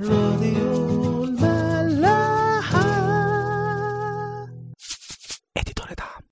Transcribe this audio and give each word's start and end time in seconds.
راديو 0.00 1.24
الملاحة. 1.24 2.80
اديتور 5.56 5.86
دعم 5.98 6.22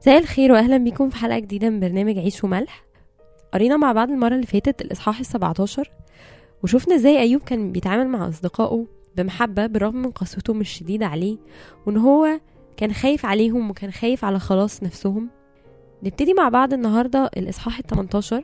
مساء 0.00 0.18
الخير 0.18 0.52
واهلا 0.52 0.76
بيكم 0.76 1.10
في 1.10 1.16
حلقة 1.16 1.38
جديدة 1.38 1.70
من 1.70 1.80
برنامج 1.80 2.18
عيش 2.18 2.44
وملح. 2.44 2.84
قرينا 3.54 3.76
مع 3.76 3.92
بعض 3.92 4.10
المرة 4.10 4.34
اللي 4.34 4.46
فاتت 4.46 4.82
الإصحاح 4.82 5.22
ال17 5.22 5.88
وشفنا 6.62 6.94
إزاي 6.94 7.18
أيوب 7.18 7.42
كان 7.42 7.72
بيتعامل 7.72 8.08
مع 8.08 8.28
أصدقائه 8.28 8.86
بمحبة 9.16 9.66
بالرغم 9.66 9.96
من 9.96 10.10
قسوتهم 10.10 10.60
الشديده 10.60 11.06
عليه 11.06 11.38
وإن 11.86 11.96
هو 11.96 12.40
كان 12.76 12.92
خايف 12.92 13.26
عليهم 13.26 13.70
وكان 13.70 13.90
خايف 13.90 14.24
على 14.24 14.38
خلاص 14.38 14.82
نفسهم. 14.82 15.30
نبتدي 16.02 16.34
مع 16.34 16.48
بعض 16.48 16.72
النهارده 16.72 17.30
الإصحاح 17.36 17.80
ال18 17.80 18.34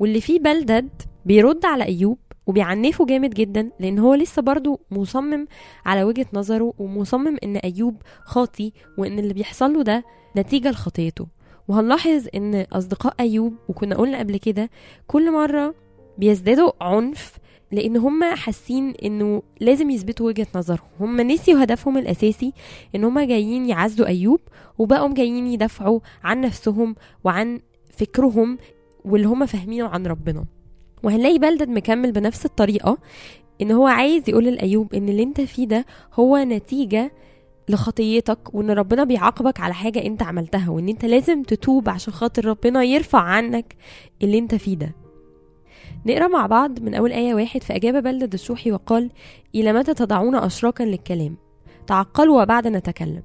واللي 0.00 0.20
فيه 0.20 0.40
بلدد 0.40 0.88
بيرد 1.24 1.64
على 1.66 1.84
أيوب 1.84 2.18
وبيعنفه 2.46 3.06
جامد 3.06 3.30
جدا 3.30 3.70
لأن 3.80 3.98
هو 3.98 4.14
لسه 4.14 4.42
برضه 4.42 4.80
مصمم 4.90 5.46
على 5.86 6.04
وجهة 6.04 6.26
نظره 6.32 6.74
ومصمم 6.78 7.36
إن 7.44 7.56
أيوب 7.56 8.02
خاطي 8.24 8.72
وإن 8.98 9.18
اللي 9.18 9.34
بيحصل 9.34 9.72
له 9.72 9.82
ده 9.82 10.04
نتيجة 10.36 10.70
لخطيته. 10.70 11.26
وهنلاحظ 11.68 12.26
إن 12.34 12.66
أصدقاء 12.72 13.14
أيوب 13.20 13.54
وكنا 13.68 13.96
قلنا 13.96 14.18
قبل 14.18 14.36
كده 14.36 14.70
كل 15.06 15.32
مرة 15.32 15.74
بيزدادوا 16.18 16.70
عنف 16.80 17.38
لأن 17.72 17.96
هم 17.96 18.24
حاسين 18.24 18.94
انه 19.04 19.42
لازم 19.60 19.90
يثبتوا 19.90 20.26
وجهة 20.26 20.46
نظرهم. 20.54 20.86
هم 21.00 21.20
نسيوا 21.20 21.62
هدفهم 21.62 21.98
الأساسي 21.98 22.52
إن 22.94 23.04
هم 23.04 23.20
جايين 23.20 23.66
يعزوا 23.66 24.06
أيوب 24.06 24.40
وبقوا 24.78 25.14
جايين 25.14 25.46
يدافعوا 25.46 26.00
عن 26.24 26.40
نفسهم 26.40 26.96
وعن 27.24 27.60
فكرهم 27.90 28.58
واللي 29.04 29.26
هم 29.26 29.46
فاهمينه 29.46 29.88
عن 29.88 30.06
ربنا. 30.06 30.44
وهنلاقي 31.02 31.38
بلدد 31.38 31.68
مكمل 31.68 32.12
بنفس 32.12 32.44
الطريقة 32.46 32.98
إن 33.62 33.70
هو 33.72 33.86
عايز 33.86 34.28
يقول 34.28 34.44
لأيوب 34.44 34.94
إن 34.94 35.08
اللي 35.08 35.22
أنت 35.22 35.40
فيه 35.40 35.66
ده 35.66 35.86
هو 36.14 36.36
نتيجة 36.38 37.12
لخطيتك 37.68 38.54
وإن 38.54 38.70
ربنا 38.70 39.04
بيعاقبك 39.04 39.60
على 39.60 39.74
حاجة 39.74 40.06
أنت 40.06 40.22
عملتها 40.22 40.70
وإن 40.70 40.88
أنت 40.88 41.04
لازم 41.04 41.42
تتوب 41.42 41.88
عشان 41.88 42.12
خاطر 42.12 42.44
ربنا 42.44 42.82
يرفع 42.82 43.18
عنك 43.18 43.76
اللي 44.22 44.38
أنت 44.38 44.54
فيه 44.54 44.76
ده. 44.76 44.94
نقرأ 46.06 46.28
مع 46.28 46.46
بعض 46.46 46.80
من 46.80 46.94
أول 46.94 47.12
آية 47.12 47.34
واحد 47.34 47.62
فأجاب 47.62 48.02
بلدد 48.02 48.32
الشوحي 48.32 48.72
وقال 48.72 49.10
إلى 49.54 49.72
متى 49.72 49.94
تضعون 49.94 50.34
أشراكا 50.34 50.82
للكلام؟ 50.82 51.36
تعقلوا 51.86 52.42
وبعد 52.42 52.68
نتكلم. 52.68 53.22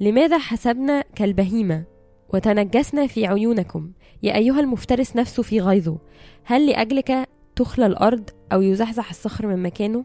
لماذا 0.00 0.38
حسبنا 0.38 1.04
كالبهيمة 1.14 1.84
وتنجسنا 2.28 3.06
في 3.06 3.26
عيونكم؟ 3.26 3.90
يا 4.22 4.36
أيها 4.36 4.60
المفترس 4.60 5.16
نفسه 5.16 5.42
في 5.42 5.60
غيظه. 5.60 5.98
هل 6.44 6.66
لأجلك 6.66 7.28
تخلى 7.56 7.86
الأرض 7.86 8.30
أو 8.52 8.62
يزحزح 8.62 9.10
الصخر 9.10 9.46
من 9.46 9.62
مكانه 9.62 10.04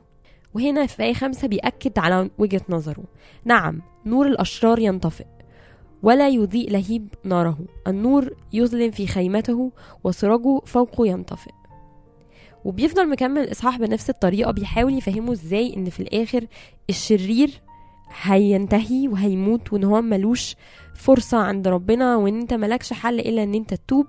وهنا 0.53 0.85
في 0.85 1.03
آية 1.03 1.13
خمسة 1.13 1.47
بيأكد 1.47 1.99
على 1.99 2.29
وجهة 2.37 2.61
نظره. 2.69 3.03
نعم 3.45 3.81
نور 4.05 4.27
الأشرار 4.27 4.79
ينطفئ 4.79 5.25
ولا 6.03 6.29
يضيء 6.29 6.71
لهيب 6.71 7.07
ناره. 7.23 7.57
النور 7.87 8.35
يظلم 8.53 8.91
في 8.91 9.07
خيمته 9.07 9.71
وسراجه 10.03 10.59
فوقه 10.65 11.07
ينطفئ. 11.07 11.58
وبيفضل 12.65 13.09
مكمل 13.09 13.41
الإصحاح 13.41 13.77
بنفس 13.77 14.09
الطريقة 14.09 14.51
بيحاول 14.51 14.97
يفهمه 14.97 15.31
إزاي 15.31 15.75
إن 15.75 15.89
في 15.89 15.99
الآخر 15.99 16.45
الشرير 16.89 17.61
هينتهي 18.21 19.07
وهيموت 19.07 19.73
وإن 19.73 19.83
هو 19.83 20.01
ملوش 20.01 20.55
فرصة 20.95 21.37
عند 21.37 21.67
ربنا 21.67 22.15
وإن 22.15 22.39
أنت 22.39 22.53
ملكش 22.53 22.93
حل 22.93 23.19
إلا 23.19 23.43
إن 23.43 23.55
أنت 23.55 23.73
تتوب. 23.73 24.07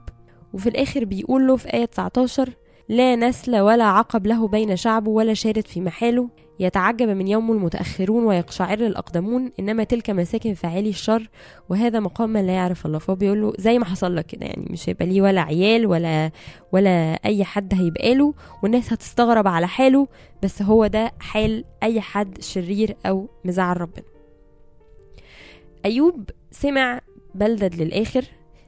وفي 0.53 0.69
الآخر 0.69 1.05
بيقول 1.05 1.47
له 1.47 1.57
في 1.57 1.75
آية 1.75 1.85
19 1.85 2.51
لا 2.89 3.17
نسل 3.17 3.61
ولا 3.61 3.85
عقب 3.85 4.27
له 4.27 4.49
بين 4.49 4.77
شعبه 4.77 5.11
ولا 5.11 5.35
شارد 5.35 5.67
في 5.67 5.81
محاله. 5.81 6.29
يتعجب 6.61 7.09
من 7.09 7.29
يوم 7.29 7.53
المتأخرون 7.53 8.25
ويقشعر 8.25 8.79
الأقدمون 8.79 9.53
إنما 9.61 9.85
تلك 9.85 10.11
مساكن 10.11 10.55
فاعلي 10.55 10.89
الشر 10.89 11.29
وهذا 11.69 12.01
مقام 12.01 12.31
من 12.31 12.47
لا 12.47 12.53
يعرف 12.53 12.87
الله. 12.87 12.99
فهو 12.99 13.17
بيقول 13.17 13.41
له 13.43 13.53
زي 13.59 13.79
ما 13.79 13.85
حصل 13.85 14.17
لك 14.17 14.27
كده 14.27 14.47
يعني 14.47 14.67
مش 14.71 14.89
هيبقى 14.89 15.07
ليه 15.07 15.23
ولا 15.23 15.41
عيال 15.41 15.87
ولا 15.87 16.31
ولا 16.73 17.13
أي 17.25 17.45
حد 17.45 17.75
هيبقى 17.75 18.15
له 18.15 18.35
والناس 18.63 18.93
هتستغرب 18.93 19.49
على 19.49 19.69
حاله 19.69 20.09
بس 20.43 20.63
هو 20.63 20.87
ده 20.87 21.13
حال 21.21 21.65
أي 21.83 22.01
حد 22.01 22.43
شرير 22.43 22.97
أو 23.07 23.29
مزعل 23.45 23.81
ربنا. 23.81 24.05
أيوب 25.85 26.31
سمع 26.51 27.01
بلدد 27.35 27.75
للآخر 27.75 28.25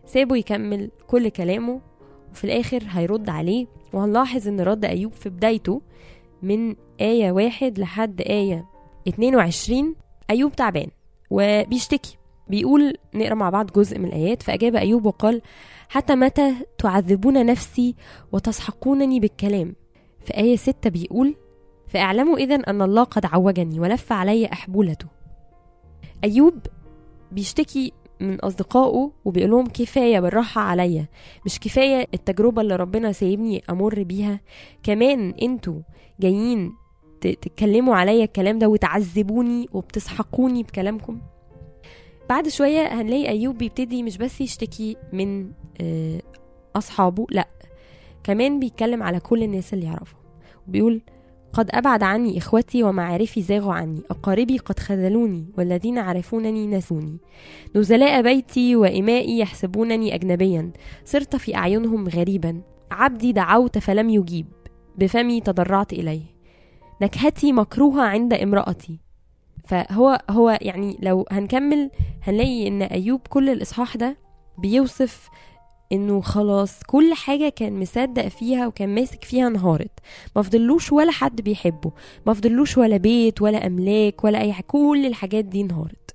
سابه 0.06 0.36
يكمل 0.36 0.90
كل 1.06 1.28
كلامه 1.28 1.80
وفي 2.32 2.44
الآخر 2.44 2.82
هيرد 2.88 3.28
عليه. 3.28 3.66
وهنلاحظ 3.92 4.48
إن 4.48 4.60
رد 4.60 4.84
أيوب 4.84 5.12
في 5.12 5.28
بدايته 5.28 5.82
من 6.42 6.74
آية 7.02 7.32
واحد 7.32 7.78
لحد 7.78 8.20
آية 8.20 8.66
22 9.08 9.94
أيوب 10.30 10.52
تعبان 10.52 10.86
وبيشتكي. 11.30 12.16
بيقول 12.48 12.94
نقرأ 13.14 13.34
مع 13.34 13.50
بعض 13.50 13.70
جزء 13.70 13.98
من 13.98 14.04
الآيات. 14.04 14.42
فأجاب 14.42 14.76
أيوب 14.76 15.06
وقال 15.06 15.42
حتى 15.88 16.14
متى 16.14 16.54
تعذبون 16.78 17.46
نفسي 17.46 17.94
وتسحقونني 18.32 19.20
بالكلام؟ 19.20 19.74
في 20.20 20.36
آية 20.36 20.56
ستة 20.56 20.90
بيقول 20.90 21.34
فأعلموا 21.88 22.36
إذا 22.36 22.54
أن 22.54 22.82
الله 22.82 23.02
قد 23.02 23.26
عوجني 23.26 23.80
ولف 23.80 24.12
علي 24.12 24.46
أحبولته 24.46 25.06
أيوب 26.24 26.54
بيشتكي 27.32 27.92
من 28.20 28.40
أصدقائه 28.40 29.10
وبيقول 29.24 29.50
لهم 29.50 29.66
كفاية 29.66 30.20
بالراحة 30.20 30.60
عليا. 30.60 31.06
مش 31.46 31.60
كفاية 31.60 32.06
التجربة 32.14 32.62
اللي 32.62 32.76
ربنا 32.76 33.12
سايبني 33.12 33.62
أمر 33.70 34.02
بيها. 34.02 34.40
كمان 34.82 35.34
أنتوا 35.42 35.80
جايين 36.20 36.72
تتكلموا 37.26 37.96
عليا 37.96 38.24
الكلام 38.24 38.58
ده 38.58 38.68
وتعذبوني 38.68 39.68
وبتسحقوني 39.72 40.62
بكلامكم. 40.62 41.20
بعد 42.28 42.48
شوية 42.48 43.00
هنلاقي 43.00 43.28
أيوب 43.28 43.58
بيبتدي 43.58 44.02
مش 44.02 44.18
بس 44.18 44.40
يشتكي 44.40 44.96
من 45.12 45.50
آه، 45.80 46.22
أصحابه 46.76 47.26
لأ 47.30 47.48
كمان 48.24 48.60
بيتكلم 48.60 49.02
على 49.02 49.20
كل 49.20 49.42
الناس 49.42 49.74
اللي 49.74 49.86
يعرفهم 49.86 50.20
وبيقول 50.68 51.00
قد 51.52 51.70
أبعد 51.70 52.02
عني 52.02 52.38
إخوتي 52.38 52.82
ومعارفي 52.82 53.42
زاغوا 53.42 53.72
عني. 53.74 54.00
أقاربي 54.10 54.58
قد 54.58 54.78
خذلوني 54.78 55.46
والذين 55.58 55.98
عرفونني 55.98 56.66
نسوني. 56.66 57.18
نزلاء 57.76 58.22
بيتي 58.22 58.76
وإمائي 58.76 59.38
يحسبونني 59.38 60.14
أجنبيا. 60.14 60.70
صرت 61.04 61.36
في 61.36 61.54
أعينهم 61.54 62.08
غريبا. 62.08 62.60
عبدي 62.90 63.32
دعوت 63.32 63.78
فلم 63.78 64.10
يجيب. 64.10 64.46
بفمي 64.98 65.40
تضرعت 65.40 65.92
إليه. 65.92 66.22
نكهتي 67.02 67.52
مكروهة 67.52 68.02
عند 68.02 68.32
امرأتي. 68.32 68.98
فهو 69.64 70.20
هو 70.30 70.58
يعني 70.62 70.98
لو 71.02 71.26
هنكمل 71.30 71.90
هنلاقي 72.22 72.68
إن 72.68 72.82
أيوب 72.82 73.20
كل 73.28 73.50
الإصحاح 73.50 73.96
ده 73.96 74.16
بيوصف 74.58 75.28
إنه 75.92 76.20
خلاص 76.20 76.82
كل 76.82 77.14
حاجة 77.14 77.48
كان 77.48 77.80
مصدق 77.80 78.28
فيها 78.28 78.66
وكان 78.66 78.94
ماسك 78.94 79.24
فيها 79.24 79.46
انهارت. 79.46 79.90
ما 80.36 80.42
فضلوش 80.42 80.92
ولا 80.92 81.10
حد 81.12 81.40
بيحبه. 81.40 81.92
ما 82.26 82.34
فضلوش 82.34 82.78
ولا 82.78 82.96
بيت 82.96 83.42
ولا 83.42 83.66
أملاك 83.66 84.24
ولا 84.24 84.40
أي 84.40 84.52
حاجة. 84.52 84.64
كل 84.66 85.06
الحاجات 85.06 85.44
دي 85.44 85.60
انهارت. 85.60 86.14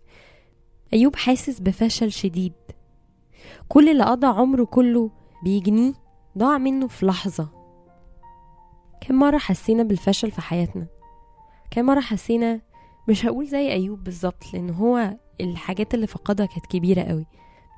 أيوب 0.93 1.15
حاسس 1.15 1.59
بفشل 1.59 2.11
شديد. 2.11 2.53
كل 3.67 3.89
اللي 3.89 4.03
قضى 4.03 4.27
عمره 4.27 4.63
كله 4.63 5.11
بيجنيه 5.43 5.93
ضاع 6.37 6.57
منه 6.57 6.87
في 6.87 7.05
لحظة. 7.05 7.56
كم 9.01 9.15
مرة 9.15 9.37
حسينا 9.37 9.83
بالفشل 9.83 10.31
في 10.31 10.41
حياتنا؟ 10.41 10.87
كم 11.71 11.85
مرة 11.85 11.99
حسينا 11.99 12.61
مش 13.09 13.25
هقول 13.25 13.47
زي 13.47 13.71
أيوب 13.71 14.03
بالظبط 14.03 14.53
لأن 14.53 14.69
هو 14.69 15.17
الحاجات 15.41 15.93
اللي 15.93 16.07
فقدها 16.07 16.45
كانت 16.45 16.65
كبيرة 16.65 17.01
قوي. 17.01 17.25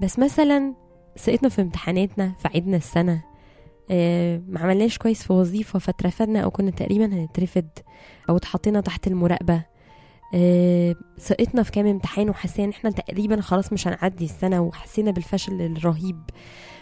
بس 0.01 0.19
مثلا 0.19 0.73
سقطنا 1.15 1.49
في 1.49 1.61
امتحاناتنا 1.61 2.33
في 2.39 2.47
عيدنا 2.47 2.77
السنة 2.77 3.23
آه، 3.91 4.41
ما 4.47 4.59
عملناش 4.59 4.97
كويس 4.97 5.23
في 5.23 5.33
وظيفة 5.33 5.79
فاترفدنا 5.79 6.39
أو 6.39 6.51
كنا 6.51 6.71
تقريبا 6.71 7.05
هنترفد 7.05 7.69
أو 8.29 8.37
اتحطينا 8.37 8.81
تحت 8.81 9.07
المراقبة. 9.07 9.61
آه، 10.33 10.95
سقطنا 11.17 11.63
في 11.63 11.71
كام 11.71 11.87
امتحان 11.87 12.29
وحسينا 12.29 12.67
إن 12.67 12.71
إحنا 12.73 12.89
تقريبا 12.89 13.41
خلاص 13.41 13.73
مش 13.73 13.87
هنعدي 13.87 14.25
السنة 14.25 14.61
وحسينا 14.61 15.11
بالفشل 15.11 15.61
الرهيب. 15.61 16.21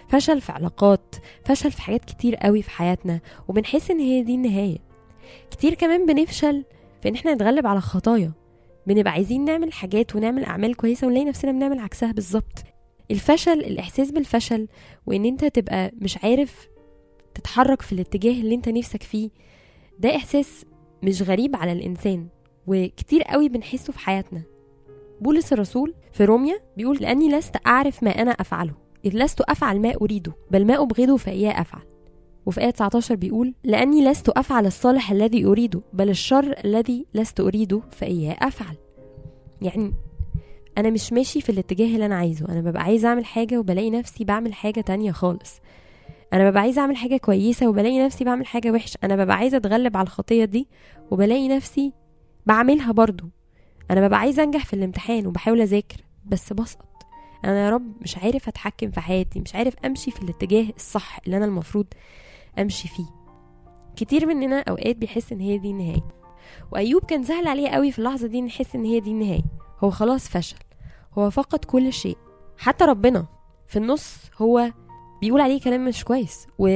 فشل 0.10 0.42
في 0.42 0.52
علاقات 0.52 1.16
فشل 1.46 1.72
في 1.72 1.82
حاجات 1.82 2.06
كتير 2.06 2.36
قوي 2.36 2.62
في 2.62 2.70
حياتنا 2.72 3.20
وبنحس 3.48 3.92
إن 3.92 4.00
هي 4.00 4.24
دي 4.24 4.36
النهاية. 4.36 4.78
كتير 5.52 5.74
كمان 5.74 6.06
بنفشل 6.06 6.66
في 7.02 7.10
إن 7.10 7.16
إحنا 7.16 7.34
نتغلب 7.34 7.68
على 7.68 7.82
خطايا. 7.82 8.32
بنبقى 8.88 9.12
عايزين 9.14 9.46
نعمل 9.46 9.74
حاجات 9.74 10.16
ونعمل 10.16 10.44
أعمال 10.44 10.76
كويسة 10.76 11.08
ونلاقي 11.08 11.26
نفسنا 11.26 11.52
بنعمل 11.52 11.80
عكسها 11.80 12.12
بالظبط. 12.12 12.64
الفشل 13.12 13.60
الإحساس 13.60 14.12
بالفشل 14.12 14.68
وإن 15.06 15.26
أنت 15.26 15.46
تبقى 15.46 15.92
مش 16.02 16.18
عارف 16.24 16.68
تتحرك 17.36 17.82
في 17.82 17.92
الاتجاه 17.94 18.32
اللي 18.32 18.56
أنت 18.56 18.70
نفسك 18.70 19.04
فيه 19.04 19.30
ده 20.00 20.16
إحساس 20.16 20.66
مش 21.04 21.22
غريب 21.22 21.56
على 21.56 21.72
الإنسان 21.72 22.28
وكتير 22.68 23.24
قوي 23.24 23.50
بنحسه 23.50 23.94
في 23.94 24.00
حياتنا. 24.00 24.42
بولس 25.22 25.54
الرسول 25.54 25.94
في 26.14 26.26
روميا 26.26 26.60
بيقول 26.78 26.98
لأني 26.98 27.30
لست 27.30 27.56
أعرف 27.68 28.04
ما 28.04 28.22
أنا 28.22 28.32
أفعله. 28.32 28.74
إذ 29.06 29.12
لست 29.16 29.42
أفعل 29.42 29.80
ما 29.82 29.94
أريده 30.02 30.34
بل 30.52 30.66
ما 30.66 30.82
أبغضه 30.82 31.18
فإياه 31.18 31.62
أفعل. 31.62 31.82
وفي 32.46 32.62
آية 32.62 32.70
19 32.70 33.16
بيقول 33.16 33.54
لأني 33.64 34.06
لست 34.06 34.30
أفعل 34.30 34.66
الصالح 34.66 35.12
الذي 35.12 35.46
أريده 35.46 35.82
بل 35.94 36.10
الشر 36.10 36.56
الذي 36.66 37.06
لست 37.14 37.40
أريده 37.40 37.82
فإياه 37.92 38.36
أفعل. 38.42 38.76
يعني 39.62 39.94
أنا 40.78 40.90
مش 40.90 41.14
ماشي 41.14 41.42
في 41.42 41.50
الاتجاه 41.52 41.86
اللي 41.86 42.06
أنا 42.06 42.16
عايزه. 42.16 42.46
أنا 42.50 42.62
ببقى 42.62 42.84
عايز 42.84 43.06
أعمل 43.06 43.26
حاجة 43.26 43.60
وبلاقي 43.60 43.90
نفسي 43.90 44.24
بعمل 44.24 44.54
حاجة 44.54 44.82
تانية 44.82 45.12
خالص. 45.12 45.60
أنا 46.34 46.50
ببقى 46.50 46.62
عايز 46.62 46.80
أعمل 46.80 46.96
حاجة 46.98 47.18
كويسة 47.18 47.70
وبلاقي 47.70 48.00
نفسي 48.06 48.24
بعمل 48.24 48.46
حاجة 48.46 48.72
وحشة. 48.72 48.98
أنا 49.04 49.16
ببقى 49.16 49.36
عايزة 49.36 49.58
أتغلب 49.58 49.98
على 49.98 50.06
الخطية 50.06 50.46
دي 50.46 50.68
وبلاقي 51.12 51.48
نفسي 51.48 51.94
بعملها 52.46 52.92
برضو. 52.92 53.26
أنا 53.92 54.08
ببقى 54.08 54.20
عايزة 54.20 54.44
أنجح 54.44 54.66
في 54.66 54.74
الامتحان 54.74 55.28
وبحاول 55.28 55.62
أذاكر 55.62 55.98
بس 56.26 56.54
بسقط. 56.54 56.87
أنا 57.46 57.66
يا 57.66 57.70
رب 57.70 57.92
مش 58.02 58.18
عارف 58.18 58.48
أتحكم 58.48 58.92
في 58.92 59.00
حياتي 59.02 59.40
مش 59.40 59.56
عارف 59.56 59.74
أمشي 59.86 60.12
في 60.12 60.22
الاتجاه 60.22 60.66
الصح 60.76 61.20
اللي 61.26 61.38
أنا 61.38 61.46
المفروض 61.46 61.86
أمشي 62.60 62.88
فيه. 62.88 63.06
كتير 63.96 64.26
مننا 64.26 64.60
أوقات 64.70 64.96
بيحس 64.96 65.32
إن 65.32 65.40
هي 65.40 65.58
دي 65.58 65.70
النهاية 65.72 66.04
وأيوب 66.72 67.04
كان 67.04 67.24
سهل 67.24 67.48
عليه 67.48 67.70
قوي 67.70 67.92
في 67.92 68.00
اللحظة 68.00 68.28
دي 68.28 68.42
نحس 68.42 68.76
إن 68.76 68.86
هي 68.86 69.00
دي 69.00 69.12
النهاية. 69.12 69.44
هو 69.84 69.90
خلاص 69.90 70.28
فشل 70.28 70.58
هو 71.18 71.30
فقد 71.30 71.66
كل 71.66 71.94
شيء 71.94 72.18
حتى 72.58 72.86
ربنا 72.86 73.26
في 73.68 73.80
النص 73.80 74.18
هو 74.38 74.72
بيقول 75.22 75.42
عليه 75.42 75.62
كلام 75.62 75.86
مش 75.86 76.04
كويس 76.04 76.48
و... 76.60 76.68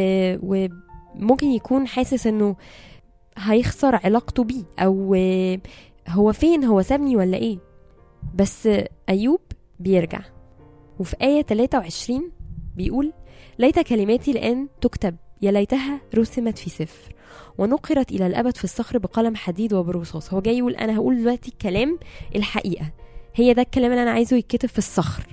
وممكن 1.15 1.47
يكون 1.47 1.87
حاسس 1.87 2.27
إنه 2.27 2.55
هيخسر 3.37 3.99
علاقته 4.03 4.43
بيه 4.43 4.63
أو 4.79 5.15
هو 6.07 6.33
فين 6.33 6.63
هو 6.63 6.81
سابني 6.81 7.15
ولا 7.15 7.37
إيه؟ 7.37 7.57
بس 8.35 8.69
أيوب 9.09 9.41
بيرجع. 9.79 10.21
وفي 11.01 11.15
آية 11.21 11.41
23 11.41 12.31
بيقول 12.75 13.13
ليت 13.59 13.79
كلماتي 13.79 14.31
الآن 14.31 14.67
تكتب 14.81 15.15
يا 15.41 15.51
ليتها 15.51 16.01
رسمت 16.15 16.57
في 16.57 16.69
سفر 16.69 17.13
ونقرت 17.57 18.11
إلى 18.11 18.27
الأبد 18.27 18.57
في 18.57 18.63
الصخر 18.63 18.97
بقلم 18.97 19.35
حديد 19.35 19.73
وبرصاص. 19.73 20.33
هو 20.33 20.41
جاي 20.41 20.57
يقول 20.57 20.75
أنا 20.75 20.95
هقول 20.97 21.21
دلوقتي 21.21 21.51
الكلام 21.51 21.99
الحقيقة 22.35 22.91
هي 23.35 23.53
ده 23.53 23.61
الكلام 23.61 23.91
اللي 23.91 24.03
أنا 24.03 24.11
عايزه 24.11 24.37
يتكتب 24.37 24.69
في 24.69 24.77
الصخر 24.77 25.23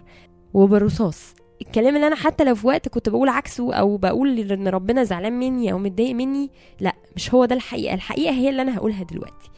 وبالرصاص 0.54 1.34
الكلام 1.62 1.96
اللي 1.96 2.06
أنا 2.06 2.16
حتى 2.16 2.44
لو 2.44 2.54
في 2.54 2.66
وقت 2.66 2.88
كنت 2.88 3.08
بقول 3.08 3.28
عكسه 3.28 3.74
أو 3.74 3.96
بقول 3.96 4.38
إن 4.52 4.68
ربنا 4.68 5.04
زعلان 5.04 5.32
مني 5.38 5.72
أو 5.72 5.78
متضايق 5.78 6.14
مني 6.14 6.50
لأ 6.80 6.94
مش 7.16 7.34
هو 7.34 7.44
ده 7.44 7.54
الحقيقة 7.54 7.94
الحقيقة 7.94 8.32
هي 8.32 8.48
اللي 8.48 8.62
أنا 8.62 8.76
هقولها 8.78 9.02
دلوقتي. 9.02 9.50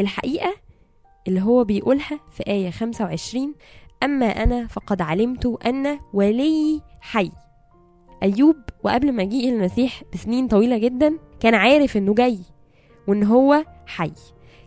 الحقيقة 0.00 0.54
اللي 1.28 1.40
هو 1.42 1.64
بيقولها 1.64 2.20
في 2.30 2.42
آية 2.46 2.70
25 2.70 3.54
أما 4.02 4.26
أنا 4.26 4.66
فقد 4.66 5.02
علمت 5.02 5.46
أن 5.66 5.98
ولي 6.12 6.80
حي. 7.00 7.30
أيوب 8.22 8.56
وقبل 8.84 9.12
ما 9.12 9.22
يجي 9.22 9.48
المسيح 9.48 10.02
بسنين 10.12 10.48
طويلة 10.48 10.78
جدا 10.78 11.18
كان 11.40 11.54
عارف 11.54 11.96
إنه 11.96 12.14
جاي 12.14 12.38
وإن 13.06 13.22
هو 13.22 13.64
حي. 13.86 14.12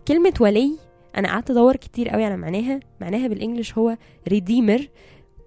كلمة 0.08 0.34
ولي 0.40 0.72
أنا 1.16 1.28
قعدت 1.28 1.50
أدور 1.50 1.76
كتير 1.76 2.08
قوي 2.08 2.24
على 2.24 2.36
معناها. 2.36 2.80
معناها 3.00 3.28
بالإنجلش 3.28 3.78
هو 3.78 3.96
redeemer 4.28 4.88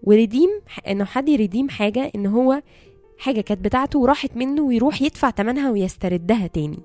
و 0.04 0.10
redeem 0.10 0.50
إنه 0.88 1.06
حد 1.06 1.30
ي 1.30 1.36
redeem 1.36 1.70
حاجة 1.70 2.12
إن 2.16 2.26
هو 2.26 2.62
حاجة 3.18 3.42
كانت 3.42 3.66
بتاعته 3.66 4.00
وراحت 4.00 4.38
منه 4.38 4.62
ويروح 4.62 5.02
يدفع 5.02 5.30
تمنها 5.30 5.72
ويستردها 5.72 6.48
تاني. 6.48 6.80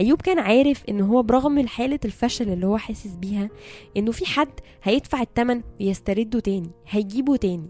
أيوب 0.00 0.22
كان 0.22 0.38
عارف 0.38 0.84
إن 0.88 1.00
هو 1.00 1.22
برغم 1.22 1.66
حالة 1.66 2.00
الفشل 2.04 2.48
اللي 2.52 2.66
هو 2.66 2.76
حاسس 2.78 3.14
بيها 3.14 3.50
إنه 3.96 4.12
في 4.12 4.26
حد 4.26 4.50
هيدفع 4.82 5.20
التمن 5.20 5.62
ويسترده 5.80 6.40
تاني 6.40 6.70
هيجيبه 6.88 7.36
تاني 7.36 7.68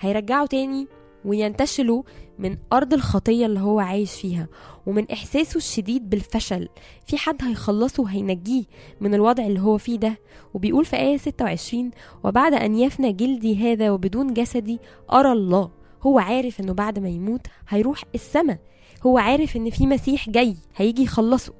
هيرجعه 0.00 0.46
تاني 0.46 0.86
وينتشلوا 1.24 2.02
من 2.38 2.56
أرض 2.72 2.94
الخطية 2.94 3.46
اللي 3.46 3.60
هو 3.60 3.80
عايش 3.80 4.12
فيها 4.12 4.48
ومن 4.86 5.10
إحساسه 5.10 5.56
الشديد 5.56 6.10
بالفشل. 6.10 6.68
في 7.06 7.16
حد 7.16 7.42
هيخلصه 7.44 8.02
وهينجيه 8.02 8.64
من 9.00 9.14
الوضع 9.14 9.46
اللي 9.46 9.60
هو 9.60 9.78
فيه 9.78 9.98
ده. 9.98 10.18
وبيقول 10.54 10.84
في 10.84 10.96
آية 10.96 11.16
26 11.16 11.90
وبعد 12.24 12.54
أن 12.54 12.74
يفنى 12.74 13.12
جلدي 13.12 13.72
هذا 13.72 13.90
وبدون 13.90 14.34
جسدي 14.34 14.78
أرى 15.12 15.32
الله. 15.32 15.70
هو 16.02 16.18
عارف 16.18 16.60
إنه 16.60 16.72
بعد 16.72 16.98
ما 16.98 17.08
يموت 17.08 17.46
هيروح 17.68 18.02
السماء. 18.14 18.58
هو 19.06 19.18
عارف 19.18 19.56
إن 19.56 19.70
في 19.70 19.86
مسيح 19.86 20.30
جاي 20.30 20.56
هيجي 20.76 21.02
يخلصه. 21.02 21.52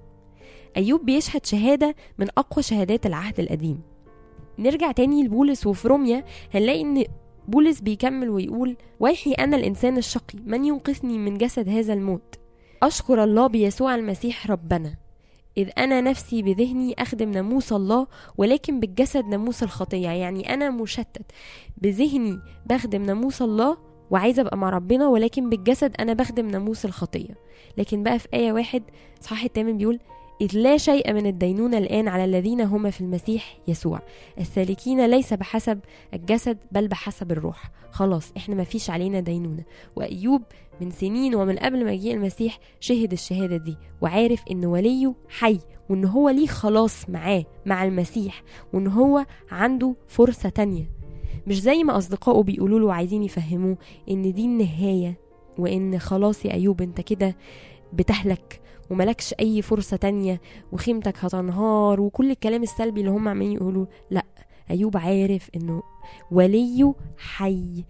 أيوب 0.77 1.05
بيشهد 1.05 1.47
شهادة 1.47 1.95
من 2.19 2.29
أقوى 2.39 2.63
شهادات 2.63 3.07
العهد 3.07 3.41
القديم. 3.41 3.81
نرجع 4.59 4.93
تاني 4.93 5.23
لبولس 5.23 5.67
وفي 5.67 5.89
روميا 5.89 6.25
هنلاقي 6.55 6.81
إن 6.81 7.05
بولس 7.49 7.81
بيكمل 7.81 8.31
ويقول 8.31 8.77
ويحي 9.01 9.33
أنا 9.33 9.57
الإنسان 9.57 9.99
الشقي 9.99 10.39
من 10.47 10.65
ينقذني 10.65 11.19
من 11.19 11.39
جسد 11.39 11.69
هذا 11.69 11.93
الموت؟ 11.93 12.35
أشكر 12.83 13.25
الله 13.25 13.47
بيسوع 13.47 13.95
المسيح 13.95 14.51
ربنا. 14.51 14.97
إذ 15.57 15.71
أنا 15.79 16.01
نفسي 16.01 16.43
بذهني 16.43 16.95
أخدم 16.99 17.31
ناموس 17.31 17.73
الله 17.73 18.07
ولكن 18.37 18.81
بالجسد 18.81 19.25
ناموس 19.25 19.63
الخطية. 19.63 20.09
يعني 20.09 20.55
أنا 20.55 20.71
مشتت. 20.71 21.33
بذهني 21.77 22.41
بخدم 22.67 23.03
ناموس 23.03 23.43
الله 23.43 23.77
وعايزة 24.11 24.43
أبقى 24.43 24.57
مع 24.59 24.71
ربنا 24.71 25.09
ولكن 25.09 25.51
بالجسد 25.51 25.93
أنا 26.01 26.13
بخدم 26.13 26.49
ناموس 26.49 26.85
الخطية. 26.85 27.35
لكن 27.79 28.03
بقى 28.03 28.19
في 28.19 28.29
آية 28.35 28.53
واحد 28.53 28.83
صحيح 29.21 29.45
التامن 29.45 29.77
بيقول 29.77 29.99
إذ 30.41 30.57
لا 30.59 30.77
شيء 30.77 31.13
من 31.13 31.27
الدينونة 31.27 31.79
الآن 31.79 32.09
على 32.09 32.25
الذين 32.25 32.61
هم 32.61 32.91
في 32.91 33.01
المسيح 33.01 33.59
يسوع. 33.69 34.01
السالكين 34.41 35.07
ليس 35.07 35.35
بحسب 35.35 35.81
الجسد 36.15 36.59
بل 36.73 36.89
بحسب 36.89 37.33
الروح. 37.33 37.71
خلاص 37.91 38.33
إحنا 38.37 38.55
ما 38.55 38.65
فيش 38.65 38.91
علينا 38.91 39.21
دينونة. 39.21 39.65
وأيوب 39.97 40.43
من 40.81 40.91
سنين 40.91 41.35
ومن 41.35 41.57
قبل 41.59 41.89
يجي 41.89 42.13
المسيح 42.15 42.59
شهد 42.81 43.13
الشهادة 43.13 43.57
دي 43.57 43.77
وعارف 44.01 44.43
إن 44.51 44.65
وليه 44.65 45.15
حي 45.29 45.59
وإن 45.91 46.05
هو 46.05 46.29
ليه 46.29 46.47
خلاص 46.47 47.11
معاه 47.11 47.45
مع 47.67 47.85
المسيح 47.85 48.43
وإن 48.73 48.87
هو 48.87 49.27
عنده 49.51 49.95
فرصة 50.09 50.49
تانية. 50.49 51.02
مش 51.47 51.61
زي 51.63 51.85
ما 51.85 51.99
أصدقائه 51.99 52.43
بيقولوا 52.43 52.81
له 52.81 52.95
عايزين 52.95 53.23
يفهموه 53.23 53.77
إن 54.11 54.33
دي 54.33 54.45
النهاية 54.45 55.19
وإن 55.59 55.99
خلاص 55.99 56.45
يا 56.45 56.53
أيوب 56.53 56.83
أنت 56.83 57.01
كده 57.01 57.37
بتهلك 57.93 58.61
وملكش 58.91 59.35
أي 59.41 59.63
فرصة 59.63 59.97
تانية 59.97 60.41
وخيمتك 60.73 61.25
هتنهار 61.25 62.01
وكل 62.01 62.31
الكلام 62.31 62.63
السلبي 62.63 63.01
اللي 63.01 63.11
هم 63.11 63.29
عمالين 63.29 63.53
يقولوا 63.53 63.87
لأ 64.11 64.25
أيوب 64.71 64.97
عارف 64.97 65.51
إنه 65.57 65.83
وليه 66.31 66.95
حي. 67.19 67.85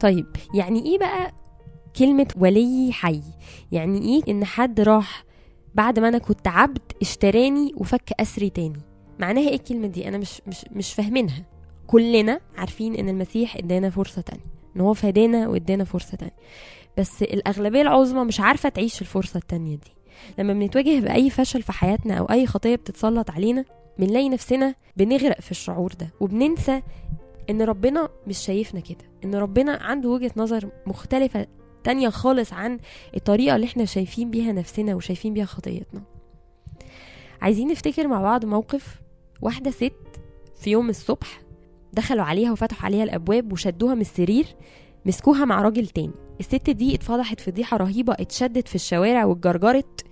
طيب 0.00 0.26
يعني 0.54 0.84
إيه 0.84 0.98
بقى 0.98 1.32
كلمة 1.98 2.26
ولي 2.36 2.88
حي؟ 2.92 3.20
يعني 3.72 3.98
إيه 4.02 4.22
إن 4.32 4.44
حد 4.44 4.80
راح 4.80 5.24
بعد 5.74 5.98
ما 5.98 6.08
أنا 6.08 6.18
كنت 6.18 6.48
عبد 6.48 6.78
اشتراني 7.02 7.72
وفك 7.76 8.10
أسري 8.20 8.50
تاني؟ 8.50 8.80
معناها 9.18 9.48
إيه 9.48 9.54
الكلمة 9.54 9.86
دي؟ 9.86 10.08
أنا 10.08 10.18
مش 10.18 10.42
مش 10.46 10.64
مش 10.72 10.94
فاهمينها. 10.94 11.44
كلنا 11.90 12.40
عارفين 12.56 12.94
إن 12.94 13.08
المسيح 13.08 13.56
إدانا 13.56 13.90
فرصة 13.90 14.22
تانية 14.22 14.44
إن 14.76 14.80
هو 14.80 14.94
فدانا 14.94 15.48
وإدانا 15.48 15.84
فرصة 15.84 16.16
تانية. 16.16 16.36
بس 16.98 17.22
الأغلبية 17.22 17.82
العظمى 17.82 18.24
مش 18.24 18.40
عارفة 18.40 18.68
تعيش 18.68 19.00
الفرصة 19.00 19.38
التانية 19.38 19.76
دي. 19.76 19.92
لما 20.38 20.52
بنتواجه 20.52 21.00
بأي 21.00 21.30
فشل 21.30 21.62
في 21.62 21.72
حياتنا 21.72 22.14
أو 22.14 22.24
أي 22.24 22.46
خطية 22.46 22.76
بتتسلط 22.76 23.30
علينا 23.30 23.64
بنلاقي 23.98 24.28
نفسنا 24.28 24.74
بنغرق 24.96 25.40
في 25.40 25.50
الشعور 25.50 25.92
ده 26.00 26.08
وبننسى 26.20 26.82
إن 27.50 27.62
ربنا 27.62 28.08
مش 28.26 28.38
شايفنا 28.38 28.80
كده 28.80 29.04
إن 29.24 29.34
ربنا 29.34 29.72
عنده 29.82 30.08
وجهة 30.08 30.32
نظر 30.36 30.68
مختلفة 30.86 31.46
تانية 31.84 32.08
خالص 32.08 32.52
عن 32.52 32.78
الطريقة 33.16 33.56
اللي 33.56 33.66
إحنا 33.66 33.84
شايفين 33.84 34.30
بيها 34.30 34.52
نفسنا 34.52 34.94
وشايفين 34.94 35.34
بيها 35.34 35.44
خطيتنا. 35.44 36.02
عايزين 37.42 37.68
نفتكر 37.68 38.08
مع 38.08 38.22
بعض 38.22 38.44
موقف 38.44 39.00
واحدة 39.42 39.70
ست 39.70 39.92
في 40.60 40.70
يوم 40.70 40.88
الصبح 40.88 41.40
دخلوا 41.92 42.24
عليها 42.24 42.52
وفتحوا 42.52 42.84
عليها 42.84 43.04
الأبواب 43.04 43.52
وشدوها 43.52 43.94
من 43.94 44.00
السرير 44.00 44.46
مسكوها 45.06 45.44
مع 45.44 45.62
راجل 45.62 45.86
تاني. 45.86 46.10
الست 46.40 46.70
دي 46.70 46.94
اتفضحت 46.94 47.40
فضيحة 47.40 47.76
رهيبة 47.76 48.12
اتشدت 48.12 48.68
في 48.68 48.74
الشوارع 48.74 49.24
واتجرجرت 49.24 50.04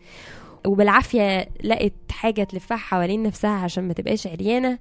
وبالعافية 0.67 1.49
لقت 1.65 1.93
حاجة 2.11 2.45
تلفها 2.45 2.77
حوالين 2.77 3.23
نفسها 3.23 3.51
عشان 3.51 3.85
ما 3.89 3.93
تبقاش 3.93 4.27
عريانة 4.27 4.79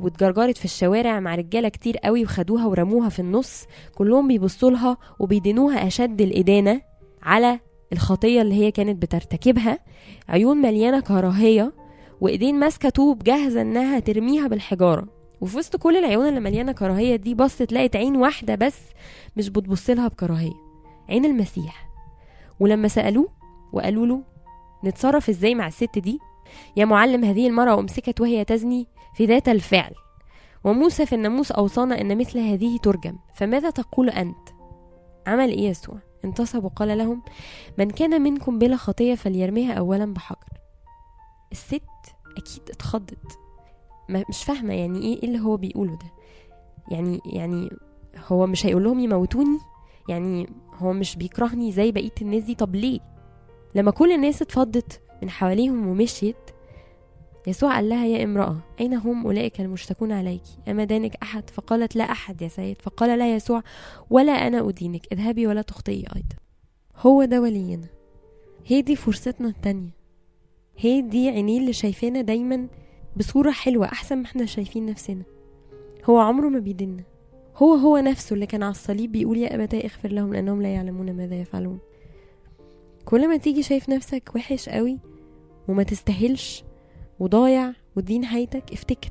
واتجرجرت 0.00 0.58
في 0.58 0.64
الشوارع 0.64 1.20
مع 1.20 1.34
رجالة 1.34 1.68
كتير 1.68 1.96
قوي 1.96 2.24
وخدوها 2.24 2.66
ورموها 2.66 3.08
في 3.08 3.18
النص. 3.18 3.64
كلهم 3.94 4.28
بيبصوا 4.28 4.70
لها 4.70 4.96
وبيدينوها 5.18 5.86
أشد 5.86 6.20
الإدانة 6.20 6.80
على 7.22 7.60
الخطية 7.92 8.42
اللي 8.42 8.54
هي 8.54 8.70
كانت 8.70 9.02
بترتكبها. 9.02 9.78
عيون 10.28 10.56
مليانة 10.56 11.00
كراهية 11.00 11.72
وإيدين 12.20 12.54
ماسكة 12.58 12.88
طوب 12.88 13.22
جاهزة 13.22 13.62
إنها 13.62 13.98
ترميها 13.98 14.48
بالحجارة. 14.48 15.19
وفي 15.40 15.58
وسط 15.58 15.76
كل 15.76 15.96
العيون 15.96 16.28
اللي 16.28 16.40
مليانة 16.40 16.72
كراهية 16.72 17.16
دي 17.16 17.34
بصت 17.34 17.72
لقت 17.72 17.96
عين 17.96 18.16
واحدة 18.16 18.54
بس 18.54 18.78
مش 19.36 19.48
بتبص 19.48 19.90
لها 19.90 20.08
بكراهية 20.08 20.54
عين 21.08 21.24
المسيح. 21.24 21.90
ولما 22.60 22.88
سألوه 22.88 23.28
وقالوا 23.72 24.06
له 24.06 24.22
نتصرف 24.84 25.28
إزاي 25.28 25.54
مع 25.54 25.66
الست 25.66 25.98
دي؟ 25.98 26.18
يا 26.76 26.84
معلم 26.84 27.24
هذه 27.24 27.46
المرأة 27.46 27.80
أمسكت 27.80 28.20
وهي 28.20 28.44
تزني 28.44 28.86
في 29.14 29.26
ذات 29.26 29.48
الفعل. 29.48 29.94
وموسى 30.64 31.06
في 31.06 31.14
الناموس 31.14 31.52
أوصانا 31.52 32.00
أن 32.00 32.18
مثل 32.18 32.38
هذه 32.38 32.78
ترجم. 32.78 33.18
فماذا 33.34 33.70
تقول 33.70 34.10
أنت؟ 34.10 34.48
عمل 35.26 35.48
إيه 35.48 35.68
يسوع؟ 35.68 35.98
انتصب 36.24 36.64
وقال 36.64 36.98
لهم 36.98 37.22
من 37.78 37.90
كان 37.90 38.22
منكم 38.22 38.58
بلا 38.58 38.76
خطية 38.76 39.14
فليرميها 39.14 39.72
أولا 39.72 40.14
بحجر. 40.14 40.48
الست 41.52 41.82
أكيد 42.36 42.70
اتخضت. 42.70 43.38
مش 44.28 44.44
فاهمة 44.44 44.74
يعني 44.74 45.02
إيه 45.02 45.22
اللي 45.22 45.40
هو 45.40 45.56
بيقوله 45.56 45.92
ده. 45.92 46.10
يعني 46.90 47.20
يعني 47.26 47.70
هو 48.28 48.46
مش 48.46 48.66
هيقول 48.66 48.84
لهم 48.84 49.00
يموتوني؟ 49.00 49.58
يعني 50.08 50.46
هو 50.74 50.92
مش 50.92 51.16
بيكرهني 51.16 51.72
زي 51.72 51.92
بقية 51.92 52.14
الناس 52.22 52.42
دي؟ 52.44 52.54
طب 52.54 52.74
ليه؟ 52.74 53.00
لما 53.74 53.90
كل 53.90 54.12
الناس 54.12 54.42
اتفضت 54.42 55.00
من 55.22 55.30
حواليهم 55.30 55.86
ومشيت 55.88 56.36
يسوع 57.46 57.74
قال 57.74 57.88
لها 57.88 58.06
يا 58.06 58.24
امرأة 58.24 58.56
أين 58.80 58.94
هم 58.94 59.26
أولئك 59.26 59.60
المشتكون 59.60 60.12
عليك؟ 60.12 60.42
أما 60.68 60.84
دانك 60.84 61.16
أحد؟ 61.22 61.50
فقالت 61.50 61.96
لا 61.96 62.04
أحد 62.04 62.42
يا 62.42 62.48
سيد. 62.48 62.82
فقال 62.82 63.18
لها 63.18 63.26
يسوع 63.34 63.62
ولا 64.10 64.32
أنا 64.32 64.68
أدينك 64.68 65.12
اذهبي 65.12 65.46
ولا 65.46 65.62
تخطئي 65.62 66.04
أيضا. 66.16 66.36
هو 66.96 67.24
ده 67.24 67.40
ولينا. 67.40 67.86
هي 68.66 68.82
دي 68.82 68.96
فرصتنا 68.96 69.48
التانية. 69.48 69.90
هي 70.76 71.00
دي 71.02 71.28
عينيه 71.28 71.58
اللي 71.60 71.72
شايفانا 71.72 72.20
دايما 72.20 72.68
بصورة 73.16 73.50
حلوة 73.50 73.86
أحسن 73.86 74.16
ما 74.18 74.24
إحنا 74.24 74.46
شايفين 74.46 74.86
نفسنا. 74.86 75.22
هو 76.04 76.18
عمره 76.18 76.48
ما 76.48 76.58
بيدنا 76.58 77.02
هو 77.56 77.74
هو 77.74 77.98
نفسه 77.98 78.34
اللي 78.34 78.46
كان 78.46 78.62
على 78.62 78.70
الصليب 78.70 79.12
بيقول 79.12 79.38
يا 79.38 79.54
أبتاه 79.54 79.80
اغفر 79.80 80.08
لهم 80.12 80.34
لأنهم 80.34 80.62
لا 80.62 80.74
يعلمون 80.74 81.12
ماذا 81.12 81.40
يفعلون. 81.40 81.78
كل 83.04 83.28
ما 83.28 83.36
تيجي 83.36 83.62
شايف 83.62 83.88
نفسك 83.88 84.30
وحش 84.34 84.68
قوي 84.68 84.98
وما 85.68 85.82
تستاهلش 85.82 86.64
وضايع 87.18 87.72
ودي 87.96 88.18
نهايتك 88.18 88.72
افتكر 88.72 89.10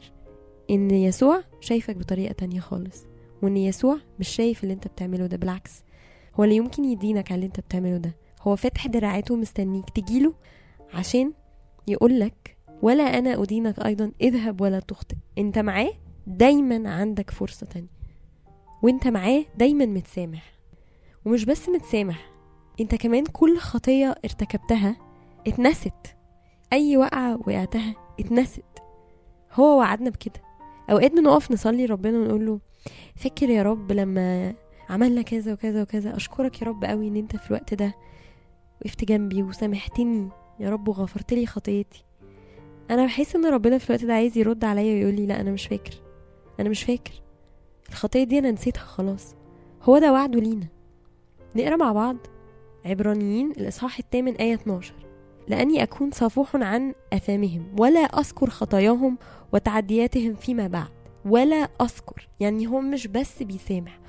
إن 0.70 0.92
يسوع 0.92 1.44
شايفك 1.60 1.96
بطريقة 1.96 2.32
تانية 2.32 2.60
خالص. 2.60 3.04
وإن 3.42 3.58
يسوع 3.58 3.98
مش 4.20 4.30
شايف 4.30 4.64
اللي 4.64 4.74
أنت 4.74 4.88
بتعمله 4.88 5.26
ده 5.26 5.38
بالعكس. 5.38 5.84
هو 6.36 6.44
اللي 6.44 6.56
يمكن 6.56 6.86
يدينك 6.86 7.32
على 7.32 7.36
اللي 7.36 7.46
أنت 7.48 7.60
بتعمله 7.60 7.98
ده. 7.98 8.16
هو 8.42 8.56
فاتح 8.56 8.88
دراعاته 8.88 9.36
مستنيك 9.36 9.90
تجيله 9.90 10.34
عشان 10.94 11.34
يقولك 11.88 12.58
ولا 12.82 13.04
أنا 13.04 13.44
أدينك 13.44 13.80
أيضا 13.80 14.12
اذهب 14.22 14.62
ولا 14.62 14.80
تخطئ. 14.80 15.16
أنت 15.38 15.60
معاه؟ 15.60 15.92
دايما 16.28 16.90
عندك 16.90 17.32
فرصة 17.32 17.66
تانية. 17.66 18.00
وأنت 18.82 19.08
معاه 19.08 19.46
دايما 19.58 19.86
متسامح. 19.86 20.54
ومش 21.26 21.46
بس 21.46 21.70
متسامح 21.70 22.32
أنت 22.82 22.96
كمان 22.96 23.26
كل 23.26 23.58
خطية 23.58 24.16
ارتكبتها 24.26 24.96
اتنست. 25.48 26.16
أي 26.74 26.98
وقعة 26.98 27.38
وقعتها 27.38 27.96
اتنست. 28.20 28.64
هو 29.54 29.80
وعدنا 29.80 30.10
بكده. 30.10 30.42
اوقات 30.92 31.12
بنقف 31.12 31.52
نصلي 31.52 31.86
ربنا 31.86 32.18
ونقول 32.18 32.46
له 32.46 32.60
فاكر 33.16 33.50
يا 33.50 33.64
رب 33.64 33.92
لما 33.92 34.54
عملنا 34.90 35.22
كذا 35.22 35.54
وكذا 35.54 35.82
وكذا 35.82 36.16
أشكرك 36.16 36.62
يا 36.62 36.68
رب 36.68 36.86
قوي 36.86 37.08
إن 37.08 37.16
أنت 37.16 37.36
في 37.36 37.48
الوقت 37.48 37.74
ده 37.74 37.96
وقفت 38.82 39.06
جنبي 39.06 39.44
وسامحتني 39.44 40.30
يا 40.60 40.70
رب 40.70 40.88
وغفرت 40.88 41.34
لي 41.34 41.46
خطيتي. 41.46 42.06
أنا 42.90 43.06
بحس 43.06 43.36
إن 43.36 43.46
ربنا 43.46 43.78
في 43.78 43.90
الوقت 43.90 44.06
ده 44.06 44.14
عايز 44.14 44.38
يرد 44.38 44.64
عليا 44.64 44.94
ويقول 44.94 45.16
لي 45.16 45.26
لا 45.26 45.42
أنا 45.42 45.52
مش 45.52 45.68
فاكر 45.68 45.94
أنا 46.60 46.70
مش 46.70 46.84
فاكر. 46.84 47.12
الخطية 47.90 48.24
دي 48.24 48.40
أنا 48.40 48.52
نسيتها 48.52 48.82
خلاص. 48.82 49.36
هو 49.84 49.98
ده 49.98 50.12
وعده 50.14 50.40
لينا. 50.40 50.68
نقرأ 51.56 51.76
مع 51.76 51.92
بعض 51.92 52.18
عبرانيين 52.86 53.52
الإصحاح 53.52 54.00
الثامن 54.00 54.36
آية 54.36 54.54
12 54.54 54.94
لأني 55.48 55.84
أكون 55.84 56.12
صفوح 56.12 56.56
عن 56.56 56.94
اثامهم 57.14 57.76
ولا 57.80 58.00
أذكر 58.00 58.50
خطاياهم 58.50 59.18
وتعدياتهم 59.54 60.34
فيما 60.36 60.68
بعد 60.68 60.90
ولا 61.26 61.56
أذكر. 61.82 62.28
يعني 62.40 62.68
هو 62.68 62.82
مش 62.82 63.08
بس 63.08 63.44
بيسامح 63.44 64.00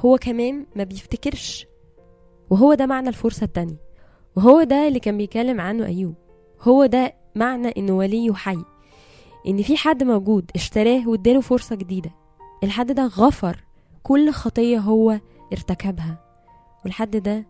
هو 0.00 0.18
كمان 0.18 0.66
ما 0.76 0.84
بيفتكرش. 0.84 1.66
وهو 2.50 2.74
ده 2.74 2.86
معنى 2.86 3.08
الفرصة 3.08 3.44
التانية. 3.44 3.80
وهو 4.36 4.62
ده 4.62 4.88
اللي 4.88 5.00
كان 5.00 5.16
بيتكلم 5.16 5.60
عنه 5.60 5.86
أيوب. 5.86 6.14
هو 6.60 6.86
ده 6.86 7.14
معنى 7.34 7.68
انه 7.76 7.92
ولي 7.92 8.34
حي 8.34 8.64
إن 9.46 9.62
في 9.62 9.76
حد 9.76 10.02
موجود 10.02 10.50
اشتراه 10.54 11.08
واداله 11.08 11.40
فرصة 11.40 11.76
جديدة. 11.76 12.10
الحد 12.64 12.92
ده 12.92 13.06
غفر 13.06 13.64
كل 14.02 14.30
خطية 14.30 14.78
هو 14.78 15.20
ارتكبها. 15.52 16.24
والحد 16.84 17.16
ده 17.16 17.46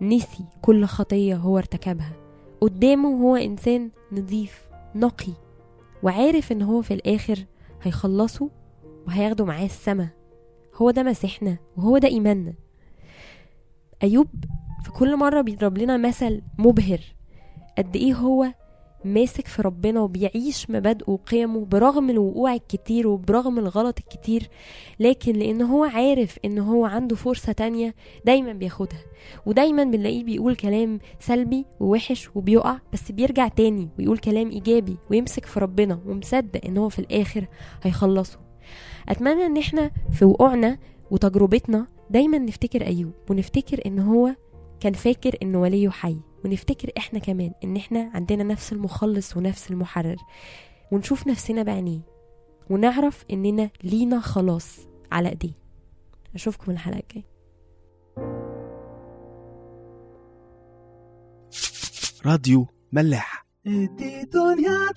نسي 0.00 0.44
كل 0.62 0.84
خطية 0.84 1.36
هو 1.36 1.58
ارتكبها. 1.58 2.12
قدامه 2.60 3.22
هو 3.22 3.36
إنسان 3.36 3.90
نظيف 4.12 4.68
نقي 4.94 5.32
وعارف 6.02 6.52
إن 6.52 6.62
هو 6.62 6.82
في 6.82 6.94
الآخر 6.94 7.44
هيخلصه 7.82 8.50
وهياخده 9.06 9.44
معاه 9.44 9.64
السما. 9.64 10.08
هو 10.74 10.90
ده 10.90 11.02
مسيحنا 11.02 11.56
وهو 11.76 11.98
ده 11.98 12.08
إيماننا. 12.08 12.54
أيوب 14.02 14.28
في 14.84 14.90
كل 14.90 15.16
مرة 15.16 15.40
بيضرب 15.40 15.78
لنا 15.78 15.96
مثل 15.96 16.42
مبهر. 16.58 17.00
قد 17.78 17.96
إيه 17.96 18.14
هو 18.14 18.46
ماسك 19.04 19.46
في 19.46 19.62
ربنا 19.62 20.00
وبيعيش 20.00 20.70
مبادئه 20.70 21.10
وقيمه 21.10 21.64
برغم 21.64 22.10
الوقوع 22.10 22.54
الكتير 22.54 23.08
وبرغم 23.08 23.58
الغلط 23.58 23.98
الكتير 23.98 24.48
لكن 25.00 25.32
لأن 25.32 25.62
هو 25.62 25.84
عارف 25.84 26.38
إن 26.44 26.58
هو 26.58 26.84
عنده 26.84 27.16
فرصة 27.16 27.52
تانية 27.52 27.94
دايما 28.24 28.52
بياخدها. 28.52 29.02
ودايما 29.46 29.84
بنلاقيه 29.84 30.24
بيقول 30.24 30.56
كلام 30.56 30.98
سلبي 31.20 31.64
ووحش 31.80 32.28
وبيقع 32.34 32.78
بس 32.92 33.12
بيرجع 33.12 33.48
تاني 33.48 33.88
ويقول 33.98 34.18
كلام 34.18 34.50
إيجابي 34.50 34.96
ويمسك 35.10 35.46
في 35.46 35.60
ربنا 35.60 36.00
ومصدق 36.06 36.60
إن 36.66 36.76
هو 36.76 36.88
في 36.88 36.98
الآخر 36.98 37.46
هيخلصه. 37.82 38.38
أتمنى 39.08 39.46
إن 39.46 39.56
إحنا 39.56 39.90
في 40.12 40.24
وقوعنا 40.24 40.78
وتجربتنا 41.10 41.86
دايما 42.10 42.38
نفتكر 42.38 42.86
أيوب 42.86 43.12
ونفتكر 43.30 43.80
إن 43.86 43.98
هو 43.98 44.34
كان 44.80 44.92
فاكر 44.92 45.36
انه 45.42 45.60
وليه 45.60 45.88
حي. 45.88 46.16
ونفتكر 46.44 46.90
إحنا 46.98 47.18
كمان 47.18 47.52
إن 47.64 47.76
إحنا 47.76 48.10
عندنا 48.14 48.44
نفس 48.44 48.72
المخلص 48.72 49.36
ونفس 49.36 49.70
المحرر. 49.70 50.16
ونشوف 50.92 51.26
نفسنا 51.26 51.62
بعينيه. 51.62 52.00
ونعرف 52.70 53.24
إننا 53.30 53.70
لينا 53.84 54.20
خلاص 54.20 54.78
على 55.12 55.28
إيديه. 55.28 55.52
أشوفكم 56.34 56.72
الحلقة 56.72 57.00
الجاية. 57.00 57.30
راديو 62.26 62.66
ملاح. 62.92 63.46
دي 63.64 64.22
دنيا 64.22 64.92